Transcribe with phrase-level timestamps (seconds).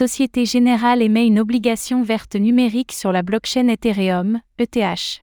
[0.00, 5.20] Société Générale émet une obligation verte numérique sur la blockchain Ethereum, ETH.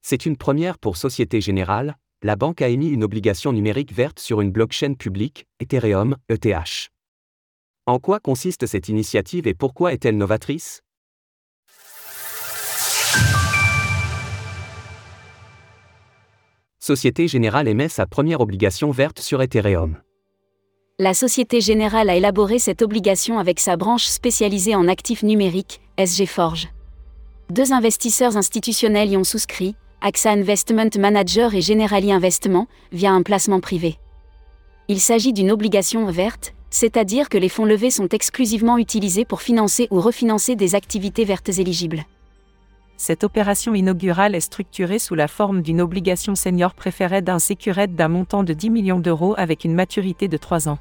[0.00, 4.42] C'est une première pour Société Générale, la banque a émis une obligation numérique verte sur
[4.42, 6.90] une blockchain publique, Ethereum, ETH.
[7.86, 10.82] En quoi consiste cette initiative et pourquoi est-elle novatrice?
[16.78, 20.00] Société Générale émet sa première obligation verte sur Ethereum.
[21.02, 26.26] La Société Générale a élaboré cette obligation avec sa branche spécialisée en actifs numériques, SG
[26.26, 26.68] Forge.
[27.48, 33.60] Deux investisseurs institutionnels y ont souscrit, AXA Investment Manager et Generali Investment, via un placement
[33.60, 33.96] privé.
[34.88, 39.88] Il s'agit d'une obligation verte, c'est-à-dire que les fonds levés sont exclusivement utilisés pour financer
[39.90, 42.04] ou refinancer des activités vertes éligibles.
[42.98, 48.08] Cette opération inaugurale est structurée sous la forme d'une obligation senior préférée d'un sécurité d'un
[48.08, 50.78] montant de 10 millions d'euros avec une maturité de 3 ans.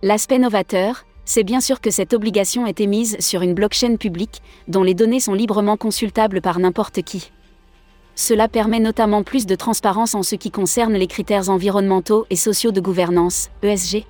[0.00, 4.84] L'aspect novateur, c'est bien sûr que cette obligation est émise sur une blockchain publique, dont
[4.84, 7.32] les données sont librement consultables par n'importe qui.
[8.14, 12.70] Cela permet notamment plus de transparence en ce qui concerne les critères environnementaux et sociaux
[12.70, 14.04] de gouvernance, ESG.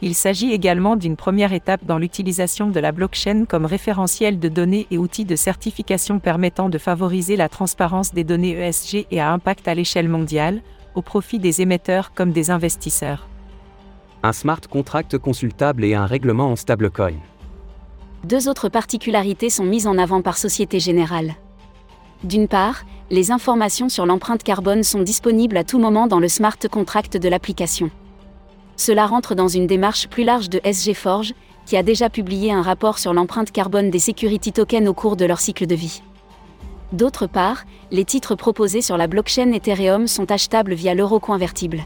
[0.00, 4.86] Il s'agit également d'une première étape dans l'utilisation de la blockchain comme référentiel de données
[4.90, 9.68] et outil de certification permettant de favoriser la transparence des données ESG et à impact
[9.68, 10.62] à l'échelle mondiale,
[10.94, 13.28] au profit des émetteurs comme des investisseurs.
[14.26, 17.12] Un smart contract consultable et un règlement en stablecoin.
[18.24, 21.34] Deux autres particularités sont mises en avant par Société Générale.
[22.22, 26.56] D'une part, les informations sur l'empreinte carbone sont disponibles à tout moment dans le smart
[26.70, 27.90] contract de l'application.
[28.76, 31.34] Cela rentre dans une démarche plus large de SG Forge,
[31.66, 35.26] qui a déjà publié un rapport sur l'empreinte carbone des security tokens au cours de
[35.26, 36.00] leur cycle de vie.
[36.92, 41.84] D'autre part, les titres proposés sur la blockchain Ethereum sont achetables via l'euro convertible.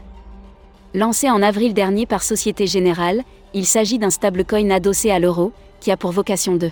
[0.95, 3.21] Lancé en avril dernier par Société Générale,
[3.53, 6.71] il s'agit d'un stablecoin adossé à l'euro, qui a pour vocation de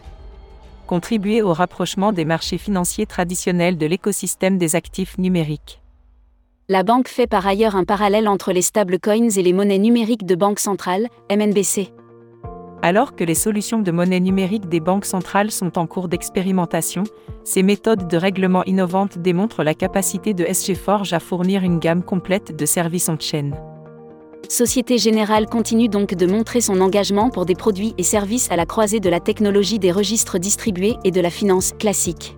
[0.88, 5.82] contribuer au rapprochement des marchés financiers traditionnels de l'écosystème des actifs numériques.
[6.68, 10.34] La banque fait par ailleurs un parallèle entre les stablecoins et les monnaies numériques de
[10.34, 11.92] banque centrale, MNBC.
[12.82, 17.04] Alors que les solutions de monnaie numérique des banques centrales sont en cours d'expérimentation,
[17.44, 22.02] ces méthodes de règlement innovantes démontrent la capacité de SG Forge à fournir une gamme
[22.02, 23.56] complète de services en chaîne.
[24.50, 28.66] Société Générale continue donc de montrer son engagement pour des produits et services à la
[28.66, 32.38] croisée de la technologie des registres distribués et de la finance classique.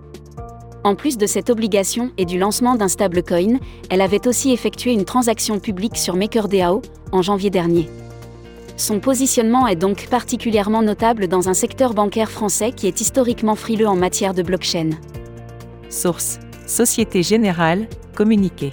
[0.82, 3.58] En plus de cette obligation et du lancement d'un stablecoin,
[3.90, 6.82] elle avait aussi effectué une transaction publique sur MakerDAO
[7.12, 7.88] en janvier dernier.
[8.76, 13.88] Son positionnement est donc particulièrement notable dans un secteur bancaire français qui est historiquement frileux
[13.88, 14.90] en matière de blockchain.
[15.90, 18.72] Source Société Générale, communiqué.